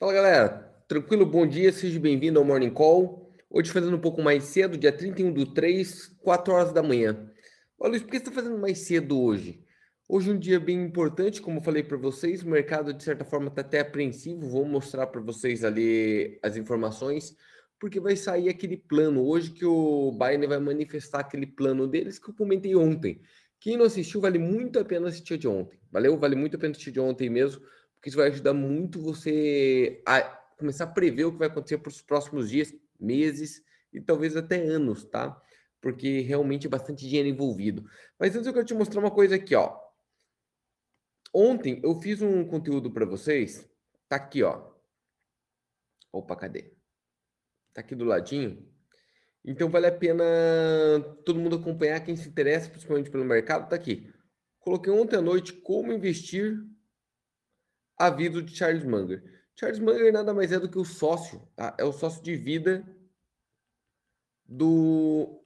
[0.00, 1.26] Fala galera, tranquilo?
[1.26, 3.30] Bom dia, seja bem-vindo ao Morning Call.
[3.50, 7.30] Hoje fazendo um pouco mais cedo, dia 31 do 3, 4 horas da manhã.
[7.78, 9.62] Olha, Luiz, por que você está fazendo mais cedo hoje?
[10.08, 13.26] Hoje é um dia bem importante, como eu falei para vocês, o mercado de certa
[13.26, 17.36] forma está até apreensivo, vou mostrar para vocês ali as informações,
[17.78, 22.30] porque vai sair aquele plano hoje que o Biden vai manifestar aquele plano deles que
[22.30, 23.20] eu comentei ontem.
[23.60, 25.78] Quem não assistiu, vale muito a pena assistir de ontem.
[25.92, 26.18] Valeu?
[26.18, 27.60] Vale muito a pena assistir de ontem mesmo
[28.00, 30.22] porque isso vai ajudar muito você a
[30.56, 34.56] começar a prever o que vai acontecer para os próximos dias, meses e talvez até
[34.56, 35.38] anos, tá?
[35.82, 37.84] Porque realmente é bastante dinheiro envolvido.
[38.18, 39.78] Mas antes eu quero te mostrar uma coisa aqui, ó.
[41.32, 43.70] Ontem eu fiz um conteúdo para vocês,
[44.08, 44.70] tá aqui, ó.
[46.10, 46.72] Opa, cadê?
[47.74, 48.66] Tá aqui do ladinho.
[49.44, 50.24] Então vale a pena
[51.26, 54.10] todo mundo acompanhar, quem se interessa principalmente pelo mercado, tá aqui.
[54.58, 56.58] Coloquei ontem à noite como investir
[58.00, 59.22] a vida de Charles Munger.
[59.54, 61.76] Charles Munger nada mais é do que o sócio, tá?
[61.78, 62.82] é o sócio de vida
[64.46, 65.44] do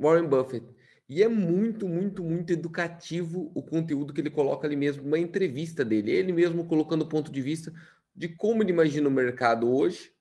[0.00, 0.66] Warren Buffett.
[1.06, 5.84] E é muito, muito, muito educativo o conteúdo que ele coloca ali mesmo, uma entrevista
[5.84, 7.70] dele, ele mesmo colocando o ponto de vista
[8.16, 10.14] de como ele imagina o mercado hoje,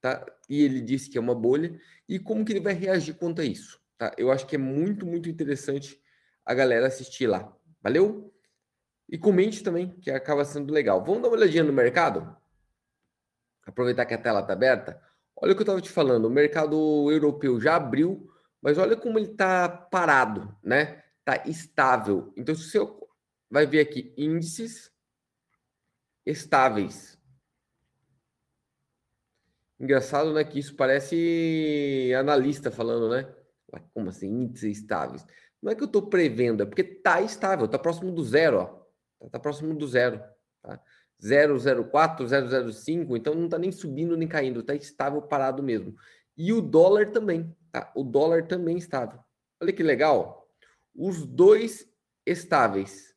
[0.00, 0.24] tá?
[0.48, 3.44] E ele disse que é uma bolha, e como que ele vai reagir quanto a
[3.44, 4.14] isso, tá?
[4.16, 6.00] Eu acho que é muito, muito interessante
[6.42, 7.54] a galera assistir lá.
[7.82, 8.32] Valeu?
[9.08, 11.02] E comente também, que acaba sendo legal.
[11.04, 12.36] Vamos dar uma olhadinha no mercado?
[13.66, 15.00] Aproveitar que a tela está aberta.
[15.34, 18.28] Olha o que eu estava te falando, o mercado europeu já abriu,
[18.60, 21.04] mas olha como ele está parado, né?
[21.20, 22.32] Está estável.
[22.36, 22.78] Então, se você
[23.50, 24.92] vai ver aqui índices
[26.26, 27.16] estáveis.
[29.78, 30.42] Engraçado, né?
[30.44, 33.32] Que isso parece analista falando, né?
[33.94, 35.24] Como assim, índices estáveis?
[35.62, 38.77] Não é que eu estou prevendo, é porque está estável, está próximo do zero, ó.
[39.20, 40.22] Está tá próximo do zero.
[40.62, 40.80] Tá?
[41.20, 42.26] 004,
[42.72, 45.96] 005, então não está nem subindo nem caindo, está estável, parado mesmo.
[46.36, 47.92] E o dólar também, tá?
[47.96, 49.18] O dólar também estável.
[49.60, 50.48] Olha que legal.
[50.94, 51.84] Os dois
[52.24, 53.14] estáveis.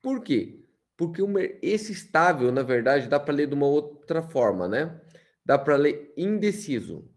[0.00, 0.64] Por quê?
[0.96, 1.22] Porque
[1.60, 5.00] esse estável, na verdade, dá para ler de uma outra forma, né?
[5.44, 7.10] Dá para ler indeciso.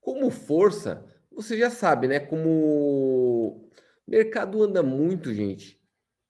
[0.00, 2.20] Como força, você já sabe, né?
[2.20, 3.69] Como
[4.10, 5.80] Mercado anda muito, gente,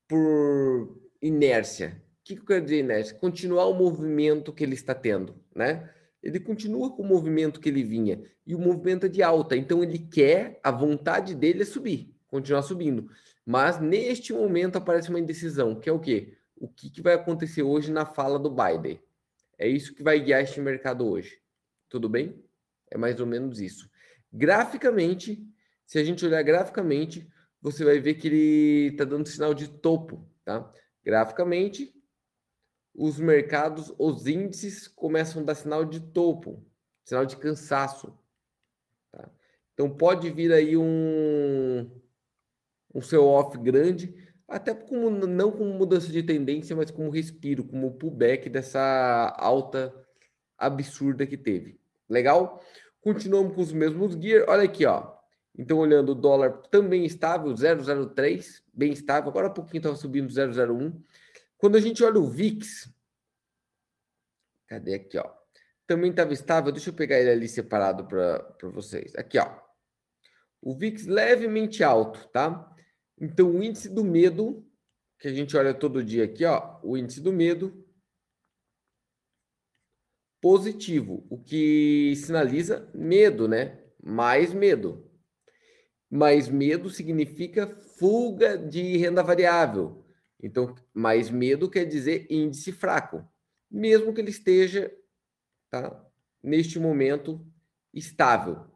[0.06, 2.02] por inércia.
[2.20, 3.16] O que, eu quero dizer inércia?
[3.16, 5.90] Continuar o movimento que ele está tendo, né?
[6.22, 9.56] Ele continua com o movimento que ele vinha e o movimento é de alta.
[9.56, 13.10] Então ele quer, a vontade dele é subir, continuar subindo.
[13.46, 16.36] Mas neste momento aparece uma indecisão, que é o quê?
[16.56, 19.00] O que, que vai acontecer hoje na fala do Biden?
[19.56, 21.40] É isso que vai guiar este mercado hoje.
[21.88, 22.44] Tudo bem?
[22.90, 23.90] É mais ou menos isso.
[24.30, 25.42] Graficamente,
[25.86, 27.26] se a gente olhar graficamente,
[27.60, 30.72] você vai ver que ele está dando sinal de topo, tá?
[31.04, 31.94] Graficamente,
[32.94, 36.64] os mercados, os índices começam a dar sinal de topo,
[37.04, 38.18] sinal de cansaço.
[39.10, 39.30] Tá?
[39.74, 41.90] Então pode vir aí um,
[42.94, 44.14] um sell off grande,
[44.48, 49.94] até como não como mudança de tendência, mas como respiro, como pullback dessa alta
[50.58, 51.80] absurda que teve.
[52.08, 52.62] Legal?
[53.00, 54.44] Continuamos com os mesmos gear.
[54.48, 55.19] Olha aqui, ó.
[55.58, 59.30] Então, olhando o dólar também estável, 0,03, bem estável.
[59.30, 61.02] Agora há pouquinho estava subindo 0,01.
[61.58, 62.88] Quando a gente olha o VIX,
[64.66, 65.30] cadê aqui, ó?
[65.86, 66.72] Também estava estável.
[66.72, 69.14] Deixa eu pegar ele ali separado para vocês.
[69.16, 69.60] Aqui, ó.
[70.62, 72.74] O VIX levemente alto, tá?
[73.18, 74.66] Então, o índice do medo,
[75.18, 77.86] que a gente olha todo dia aqui, ó, o índice do medo
[80.40, 83.84] positivo, o que sinaliza medo, né?
[84.02, 85.09] Mais medo.
[86.10, 90.04] Mais medo significa fuga de renda variável.
[90.42, 93.24] Então, mais medo quer dizer índice fraco,
[93.70, 94.92] mesmo que ele esteja,
[95.70, 96.04] tá,
[96.42, 97.46] neste momento,
[97.94, 98.66] estável.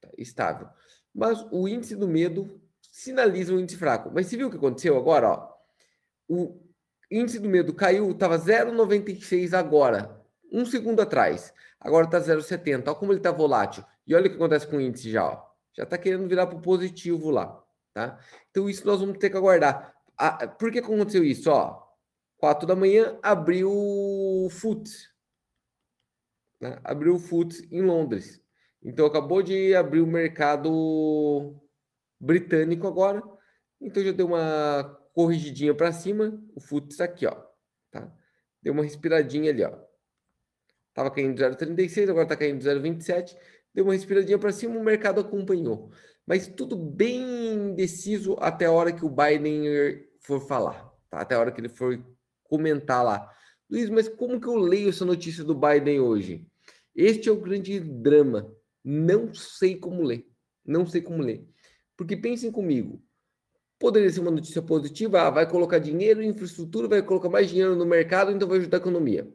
[0.00, 0.68] Tá, estável.
[1.14, 2.60] Mas o índice do medo
[2.90, 4.10] sinaliza um índice fraco.
[4.12, 5.30] Mas você viu o que aconteceu agora?
[5.30, 5.52] Ó?
[6.28, 6.60] O
[7.10, 10.20] índice do medo caiu, estava 0,96 agora,
[10.52, 11.54] um segundo atrás.
[11.80, 12.88] Agora está 0,70.
[12.88, 13.84] Olha como ele está volátil.
[14.06, 15.24] E olha o que acontece com o índice já.
[15.24, 18.18] Ó já está querendo virar para o positivo lá, tá?
[18.50, 19.94] Então isso nós vamos ter que aguardar.
[20.16, 21.50] Ah, por que aconteceu isso?
[21.50, 21.82] Ó,
[22.36, 24.90] 4 da manhã abriu o FUT,
[26.60, 26.78] né?
[26.84, 28.42] abriu o FUT em Londres.
[28.82, 31.54] Então acabou de abrir o mercado
[32.20, 33.22] britânico agora.
[33.80, 36.40] Então já deu uma corrigidinha para cima.
[36.54, 37.36] O FUT está aqui, ó,
[37.90, 38.12] tá?
[38.60, 39.76] Deu uma respiradinha ali, ó.
[40.94, 43.36] Tava caindo 0,36, agora está caindo 0,27
[43.74, 45.90] deu uma respiradinha para cima, o mercado acompanhou.
[46.26, 47.22] Mas tudo bem
[47.54, 49.64] indeciso até a hora que o Biden
[50.20, 51.20] for falar, tá?
[51.20, 52.00] até a hora que ele for
[52.44, 53.28] comentar lá.
[53.68, 56.46] Luiz, mas como que eu leio essa notícia do Biden hoje?
[56.94, 58.54] Este é o grande drama.
[58.84, 60.26] Não sei como ler.
[60.64, 61.46] Não sei como ler.
[61.96, 63.02] Porque pensem comigo.
[63.78, 67.74] Poderia ser uma notícia positiva, ah, vai colocar dinheiro em infraestrutura, vai colocar mais dinheiro
[67.74, 69.28] no mercado, então vai ajudar a economia.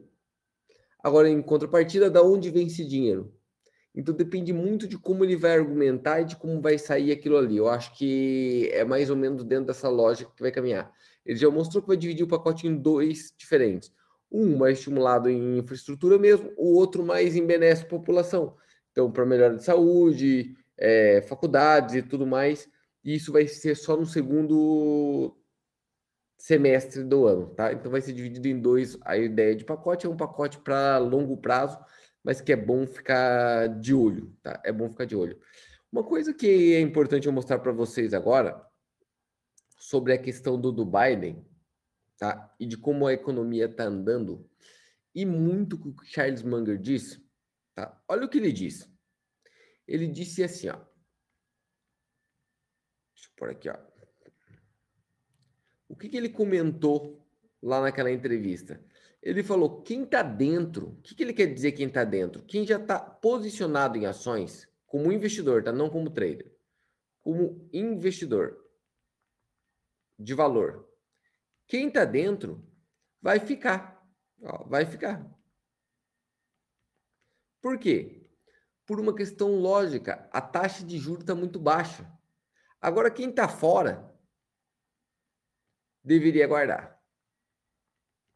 [1.02, 3.37] Agora, em contrapartida, da onde vem esse dinheiro?
[3.98, 7.56] Então depende muito de como ele vai argumentar e de como vai sair aquilo ali.
[7.56, 10.88] Eu acho que é mais ou menos dentro dessa lógica que vai caminhar.
[11.26, 13.92] Ele já mostrou que vai dividir o pacote em dois diferentes.
[14.30, 18.56] Um mais estimulado em infraestrutura mesmo, o outro mais em benefício à população.
[18.92, 22.68] Então, para melhora de saúde, é, faculdades e tudo mais.
[23.02, 25.36] E isso vai ser só no segundo
[26.36, 27.72] semestre do ano, tá?
[27.72, 28.96] Então vai ser dividido em dois.
[29.02, 31.76] A ideia de pacote é um pacote para longo prazo,
[32.22, 34.60] mas que é bom ficar de olho, tá?
[34.64, 35.40] É bom ficar de olho.
[35.90, 38.62] Uma coisa que é importante eu mostrar para vocês agora
[39.78, 41.46] sobre a questão do, do Biden,
[42.18, 42.54] tá?
[42.60, 44.48] E de como a economia está andando
[45.14, 47.24] e muito que o Charles Munger disse,
[47.74, 48.00] tá?
[48.06, 48.92] Olha o que ele disse.
[49.86, 50.76] Ele disse assim, ó.
[53.14, 53.78] Deixa eu pôr aqui, ó.
[55.88, 57.26] O que, que ele comentou
[57.62, 58.84] lá naquela entrevista?
[59.28, 62.42] Ele falou: quem está dentro, o que, que ele quer dizer quem está dentro?
[62.44, 65.70] Quem já está posicionado em ações como investidor, tá?
[65.70, 66.50] Não como trader,
[67.20, 68.58] como investidor
[70.18, 70.88] de valor.
[71.66, 72.66] Quem está dentro
[73.20, 74.02] vai ficar,
[74.42, 75.30] ó, vai ficar.
[77.60, 78.26] Por quê?
[78.86, 82.10] Por uma questão lógica, a taxa de juros está muito baixa.
[82.80, 84.10] Agora, quem está fora
[86.02, 86.97] deveria guardar.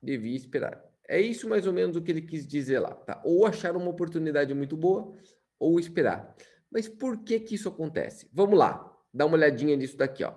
[0.03, 0.83] Devia esperar.
[1.09, 3.21] É isso mais ou menos o que ele quis dizer lá, tá?
[3.25, 5.15] Ou achar uma oportunidade muito boa,
[5.59, 6.35] ou esperar.
[6.71, 8.29] Mas por que que isso acontece?
[8.33, 10.35] Vamos lá, dá uma olhadinha nisso daqui, ó.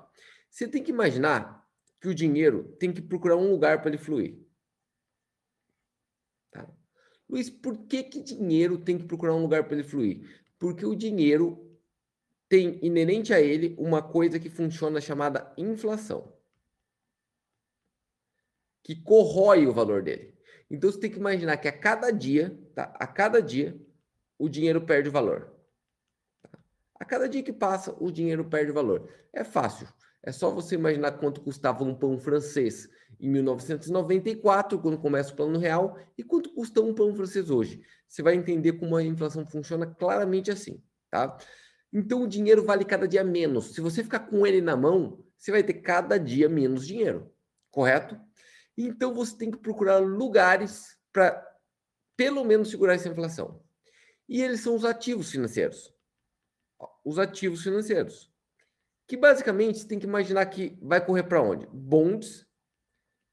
[0.50, 1.66] Você tem que imaginar
[2.00, 4.38] que o dinheiro tem que procurar um lugar para ele fluir.
[6.52, 6.70] Tá?
[7.28, 10.44] Luiz, por que que dinheiro tem que procurar um lugar para ele fluir?
[10.60, 11.80] Porque o dinheiro
[12.48, 16.35] tem inerente a ele uma coisa que funciona chamada inflação
[18.86, 20.32] que corrói o valor dele.
[20.70, 22.94] Então você tem que imaginar que a cada dia, tá?
[23.00, 23.76] A cada dia,
[24.38, 25.52] o dinheiro perde valor.
[27.00, 29.10] A cada dia que passa, o dinheiro perde valor.
[29.34, 29.88] É fácil.
[30.22, 32.88] É só você imaginar quanto custava um pão francês
[33.20, 37.81] em 1994, quando começa o plano real, e quanto custa um pão francês hoje.
[38.08, 40.80] Você vai entender como a inflação funciona claramente assim,
[41.10, 41.36] tá?
[41.92, 43.74] Então o dinheiro vale cada dia menos.
[43.74, 47.31] Se você ficar com ele na mão, você vai ter cada dia menos dinheiro,
[47.72, 48.20] correto?
[48.77, 51.44] Então você tem que procurar lugares para
[52.18, 53.63] pelo menos segurar essa inflação.
[54.27, 55.94] E eles são os ativos financeiros.
[57.04, 58.31] Os ativos financeiros.
[59.07, 61.68] Que basicamente você tem que imaginar que vai correr para onde?
[61.68, 62.45] Bonds,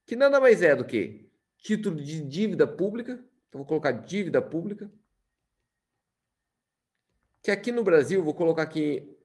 [0.06, 3.14] que nada mais é do que título de dívida pública.
[3.48, 4.92] Então vou colocar dívida pública.
[7.42, 9.16] Que aqui no Brasil, vou colocar aqui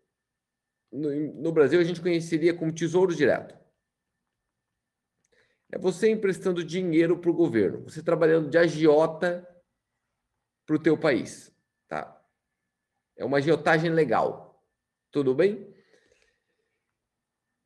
[0.91, 3.55] no, no Brasil a gente conheceria como tesouro direto
[5.71, 9.47] é você emprestando dinheiro para o governo, você trabalhando de agiota
[10.65, 11.53] para o teu país,
[11.87, 12.13] tá?
[13.15, 14.63] É uma agiotagem legal,
[15.11, 15.73] tudo bem?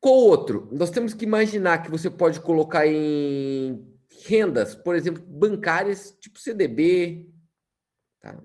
[0.00, 0.68] Qual outro?
[0.72, 3.88] Nós temos que imaginar que você pode colocar em
[4.26, 7.30] rendas, por exemplo, bancárias, tipo CDB,
[8.20, 8.42] tá?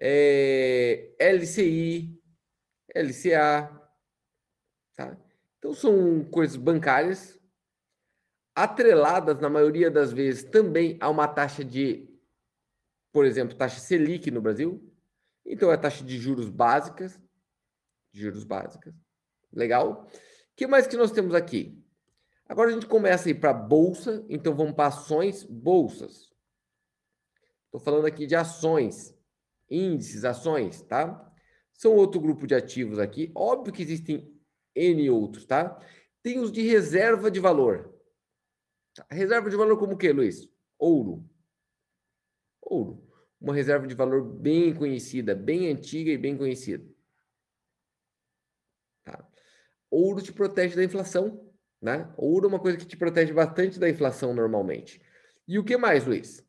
[0.00, 2.20] É, LCI,
[2.92, 3.70] LCA,
[4.96, 5.16] tá?
[5.58, 7.40] Então são coisas bancárias
[8.54, 12.08] atreladas, na maioria das vezes, também a uma taxa de,
[13.12, 14.92] por exemplo, taxa Selic no Brasil.
[15.44, 17.20] Então, é a taxa de juros básicas.
[18.12, 18.94] Juros básicas.
[19.52, 20.06] Legal?
[20.06, 21.82] O que mais que nós temos aqui?
[22.48, 26.30] Agora a gente começa a ir para bolsa, então vamos para ações, bolsas.
[27.64, 29.12] Estou falando aqui de ações,
[29.68, 31.32] índices, ações, tá?
[31.72, 33.32] São outro grupo de ativos aqui.
[33.34, 34.32] Óbvio que existem
[34.74, 35.80] N outros, tá?
[36.22, 37.93] Tem os de reserva de valor.
[39.10, 40.48] Reserva de valor como o que, Luiz?
[40.78, 41.28] Ouro.
[42.62, 43.02] Ouro.
[43.40, 46.84] Uma reserva de valor bem conhecida, bem antiga e bem conhecida.
[49.04, 49.28] Tá?
[49.90, 51.52] Ouro te protege da inflação.
[51.80, 52.12] Né?
[52.16, 55.02] Ouro é uma coisa que te protege bastante da inflação normalmente.
[55.46, 56.42] E o que mais, Luiz?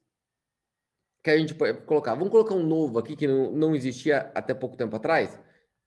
[1.21, 2.15] Que a gente pode colocar.
[2.15, 5.37] Vamos colocar um novo aqui que não, não existia até pouco tempo atrás.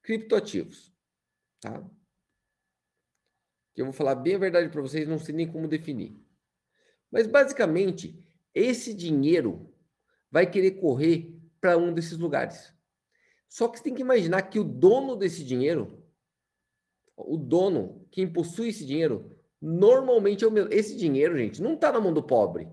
[0.03, 0.93] Criptoativos.
[1.61, 1.83] Tá?
[3.75, 6.28] Que eu vou falar bem a verdade para vocês, não sei nem como definir.
[7.11, 8.23] Mas basicamente,
[8.55, 9.73] esse dinheiro
[10.31, 12.73] vai querer correr para um desses lugares.
[13.49, 16.03] Só que você tem que imaginar que o dono desse dinheiro,
[17.17, 20.73] o dono, quem possui esse dinheiro, normalmente é o mesmo.
[20.73, 22.69] Esse dinheiro, gente, não está na mão do pobre.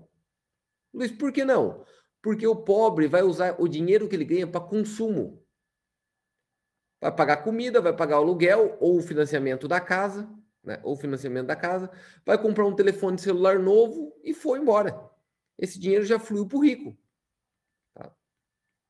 [0.92, 1.84] Luiz, por que não?
[2.22, 5.42] Porque o pobre vai usar o dinheiro que ele ganha para consumo.
[7.00, 10.28] Vai pagar comida, vai pagar aluguel ou o financiamento da casa,
[10.66, 10.80] né?
[10.82, 11.90] Ou financiamento da casa,
[12.24, 15.00] vai comprar um telefone celular novo e foi embora.
[15.56, 16.98] Esse dinheiro já fluiu para o rico.
[17.94, 18.12] Tá?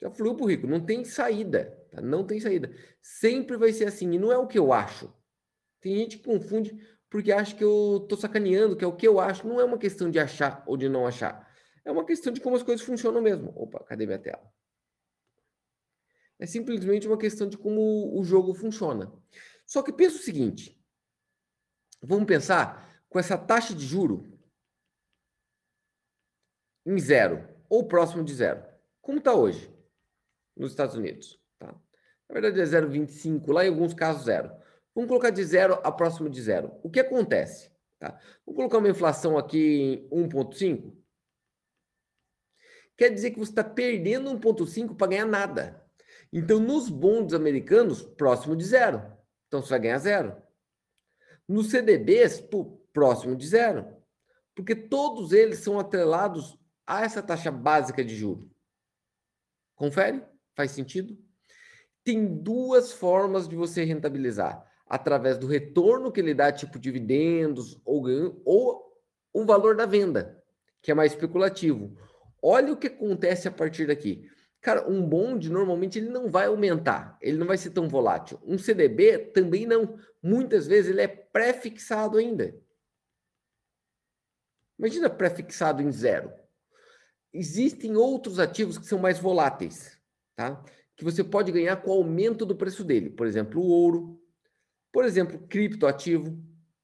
[0.00, 0.66] Já fluiu para o rico.
[0.66, 1.66] Não tem saída.
[1.92, 2.00] Tá?
[2.00, 2.74] Não tem saída.
[3.00, 4.10] Sempre vai ser assim.
[4.12, 5.12] E não é o que eu acho.
[5.80, 6.76] Tem gente que confunde
[7.08, 9.46] porque acha que eu estou sacaneando, que é o que eu acho.
[9.46, 11.46] Não é uma questão de achar ou de não achar.
[11.84, 13.52] É uma questão de como as coisas funcionam mesmo.
[13.54, 14.42] Opa, cadê minha tela?
[16.38, 19.12] É simplesmente uma questão de como o jogo funciona.
[19.64, 20.75] Só que pensa o seguinte:
[22.06, 24.38] vamos pensar com essa taxa de juro
[26.84, 28.64] em zero ou próximo de zero.
[29.00, 29.72] Como está hoje
[30.56, 31.40] nos Estados Unidos?
[31.58, 31.74] Tá?
[32.28, 34.50] Na verdade é 0,25, lá em alguns casos zero.
[34.94, 36.72] Vamos colocar de zero a próximo de zero.
[36.82, 37.70] O que acontece?
[37.98, 38.18] Tá?
[38.44, 40.96] Vamos colocar uma inflação aqui em 1,5.
[42.96, 45.84] Quer dizer que você está perdendo 1,5 para ganhar nada.
[46.32, 49.02] Então, nos bonds americanos, próximo de zero.
[49.46, 50.45] Então, você vai ganhar zero.
[51.48, 53.86] Nos CDBs, pô, próximo de zero.
[54.54, 58.50] Porque todos eles são atrelados a essa taxa básica de juro.
[59.74, 60.22] Confere?
[60.54, 61.16] Faz sentido?
[62.02, 68.02] Tem duas formas de você rentabilizar através do retorno que ele dá, tipo dividendos ou
[68.02, 68.86] ganho, ou
[69.32, 70.42] o valor da venda,
[70.80, 71.94] que é mais especulativo.
[72.40, 74.30] Olha o que acontece a partir daqui.
[74.66, 78.40] Cara, um bonde normalmente ele não vai aumentar, ele não vai ser tão volátil.
[78.44, 79.96] Um CDB também não.
[80.20, 82.52] Muitas vezes ele é pré-fixado ainda.
[84.76, 86.32] Imagina pré-fixado em zero.
[87.32, 89.96] Existem outros ativos que são mais voláteis,
[90.34, 90.60] tá?
[90.96, 93.08] Que você pode ganhar com o aumento do preço dele.
[93.08, 94.20] Por exemplo, o ouro,
[94.92, 96.36] por exemplo, criptoativo.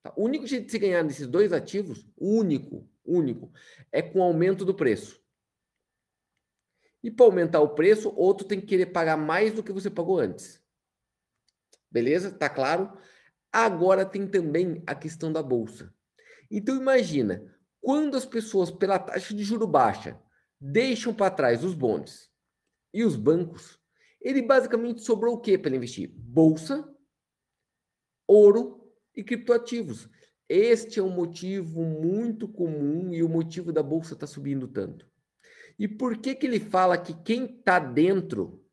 [0.05, 0.13] Tá?
[0.17, 3.53] O único jeito de se ganhar nesses dois ativos, único, único,
[3.91, 5.21] é com o aumento do preço.
[7.03, 10.19] E para aumentar o preço, outro tem que querer pagar mais do que você pagou
[10.19, 10.61] antes.
[11.91, 12.31] Beleza?
[12.31, 12.97] Tá claro?
[13.53, 15.93] Agora tem também a questão da bolsa.
[16.51, 17.45] Então imagina,
[17.81, 20.21] quando as pessoas pela taxa de juro baixa
[20.61, 22.31] deixam para trás os bondes
[22.95, 23.81] e os bancos,
[24.21, 26.13] ele basicamente sobrou o que para investir?
[26.15, 26.89] Bolsa
[28.33, 30.09] ouro e criptoativos.
[30.49, 35.07] Este é um motivo muito comum e o motivo da bolsa estar tá subindo tanto.
[35.79, 38.65] E por que, que ele fala que quem está dentro,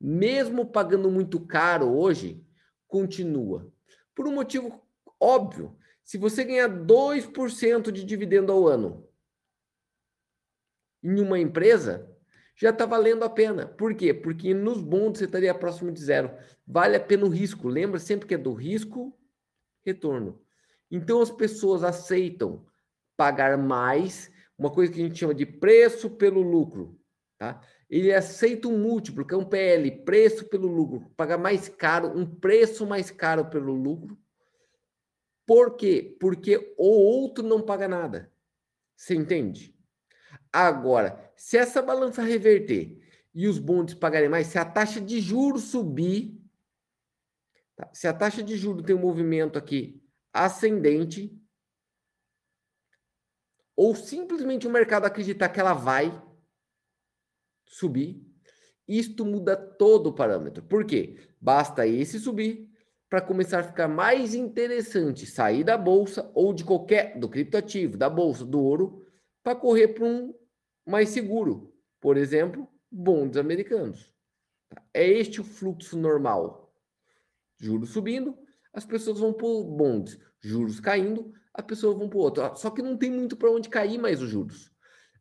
[0.00, 2.44] mesmo pagando muito caro hoje,
[2.86, 3.72] continua?
[4.14, 4.82] Por um motivo
[5.20, 5.76] óbvio.
[6.02, 9.08] Se você ganhar 2% de dividendo ao ano
[11.02, 12.10] em uma empresa,
[12.56, 13.66] já está valendo a pena.
[13.66, 14.14] Por quê?
[14.14, 16.30] Porque nos bondes você estaria próximo de zero.
[16.66, 17.68] Vale a pena o risco.
[17.68, 19.16] Lembra sempre que é do risco,
[19.84, 20.40] retorno.
[20.90, 22.64] Então as pessoas aceitam
[23.16, 26.98] pagar mais, uma coisa que a gente chama de preço pelo lucro.
[27.38, 27.60] Tá?
[27.90, 32.24] Ele aceita um múltiplo, que é um PL, preço pelo lucro, pagar mais caro, um
[32.24, 34.18] preço mais caro pelo lucro.
[35.46, 36.16] Por quê?
[36.18, 38.32] Porque o outro não paga nada.
[38.96, 39.76] Você entende?
[40.52, 42.98] Agora, se essa balança reverter
[43.34, 46.40] e os bondes pagarem mais, se a taxa de juros subir,
[47.76, 47.90] tá?
[47.92, 50.00] se a taxa de juros tem um movimento aqui
[50.32, 51.36] ascendente,
[53.76, 56.22] ou simplesmente o mercado acreditar que ela vai
[57.66, 58.24] subir,
[58.86, 60.62] isto muda todo o parâmetro.
[60.62, 61.18] Por quê?
[61.40, 62.70] Basta esse subir
[63.08, 68.10] para começar a ficar mais interessante sair da bolsa ou de qualquer do criptoativo, da
[68.10, 69.06] bolsa, do ouro,
[69.42, 70.34] para correr para um
[70.86, 71.72] mais seguro.
[72.00, 74.12] Por exemplo, bonds americanos.
[74.92, 76.74] É este o fluxo normal.
[77.56, 78.36] Juros subindo,
[78.72, 80.18] as pessoas vão para bonds.
[80.40, 82.56] Juros caindo, as pessoas vão para o outro.
[82.56, 84.72] Só que não tem muito para onde cair mais os juros.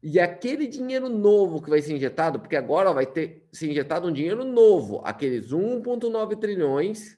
[0.02, 4.12] E aquele dinheiro novo que vai ser injetado, porque agora vai ter ser injetado um
[4.12, 7.18] dinheiro novo, aqueles 1,9 trilhões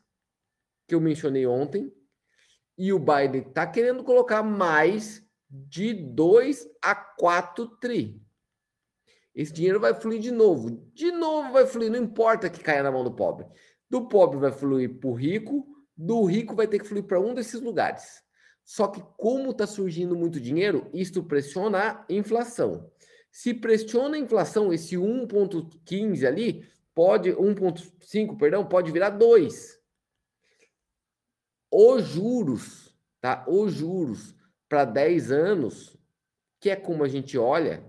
[0.87, 1.91] que eu mencionei ontem,
[2.77, 8.21] e o Biden está querendo colocar mais de 2 a 4 tri.
[9.33, 10.69] Esse dinheiro vai fluir de novo.
[10.93, 13.47] De novo vai fluir, não importa que caia na mão do pobre.
[13.89, 15.65] Do pobre vai fluir para o rico,
[15.97, 18.24] do rico vai ter que fluir para um desses lugares.
[18.65, 22.91] Só que como está surgindo muito dinheiro, isto pressiona a inflação.
[23.31, 29.79] Se pressiona a inflação, esse 1,15 ali, pode, 1,5, perdão, pode virar 2.
[31.71, 33.45] Os juros, tá?
[33.47, 34.35] Os juros
[34.67, 35.95] para 10 anos,
[36.59, 37.85] que é como a gente olha,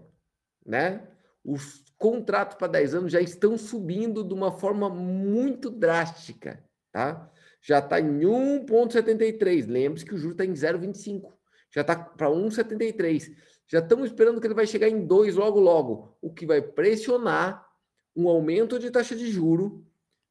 [0.65, 1.09] né?
[1.47, 7.31] os contratos para 10 anos já estão subindo de uma forma muito drástica, tá?
[7.67, 9.67] Já está em 1,73.
[9.67, 11.33] Lembre-se que o juro está em 0,25.
[11.75, 13.35] Já está para 1,73.
[13.67, 17.67] Já estamos esperando que ele vai chegar em 2 logo logo, o que vai pressionar
[18.15, 19.85] um aumento de taxa de juro,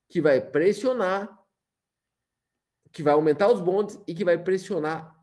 [0.08, 1.38] que vai pressionar,
[2.94, 5.13] que vai aumentar os bondes e que vai pressionar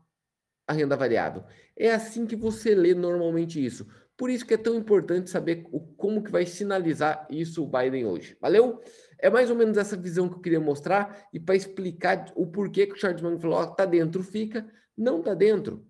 [0.67, 1.43] a renda variável.
[1.75, 3.87] É assim que você lê normalmente isso.
[4.15, 8.05] Por isso que é tão importante saber o, como que vai sinalizar isso o Biden
[8.05, 8.37] hoje.
[8.39, 8.79] Valeu?
[9.23, 12.85] É mais ou menos essa visão que eu queria mostrar e para explicar o porquê
[12.85, 15.87] que o Charles Mann falou, está dentro, fica, não está dentro.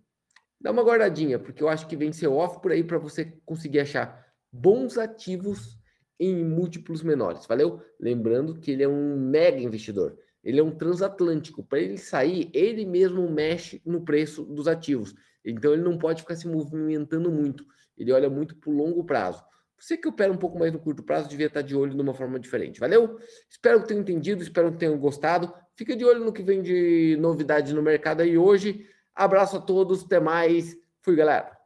[0.62, 3.80] Dá uma guardadinha, porque eu acho que vem ser off por aí para você conseguir
[3.80, 5.80] achar bons ativos
[6.20, 7.48] em múltiplos menores.
[7.48, 7.82] Valeu?
[8.00, 10.16] Lembrando que ele é um mega investidor.
[10.44, 11.64] Ele é um transatlântico.
[11.64, 15.16] Para ele sair, ele mesmo mexe no preço dos ativos.
[15.44, 17.66] Então ele não pode ficar se movimentando muito.
[17.98, 19.44] Ele olha muito para o longo prazo.
[19.80, 22.14] Você que opera um pouco mais no curto prazo devia estar de olho de uma
[22.14, 22.80] forma diferente.
[22.80, 23.18] Valeu?
[23.50, 25.54] Espero que tenham entendido, espero que tenham gostado.
[25.76, 28.88] Fica de olho no que vem de novidade no mercado aí hoje.
[29.14, 30.76] Abraço a todos, até mais.
[31.02, 31.63] Fui, galera.